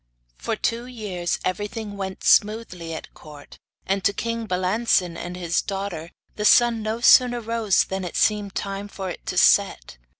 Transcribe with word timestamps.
For 0.35 0.55
two 0.55 0.87
years 0.87 1.37
everything 1.45 1.95
went 1.95 2.23
smoothly 2.23 2.91
at 2.95 3.13
court, 3.13 3.59
and 3.85 4.03
to 4.03 4.13
king 4.13 4.47
Balancin 4.47 5.15
and 5.15 5.37
his 5.37 5.61
daughter 5.61 6.09
the 6.37 6.43
sun 6.43 6.81
no 6.81 7.01
sooner 7.01 7.39
rose 7.39 7.83
than 7.83 8.03
it 8.03 8.15
seemed 8.17 8.55
time 8.55 8.87
for 8.87 9.11
it 9.11 9.23
to 9.27 9.37
set. 9.37 9.99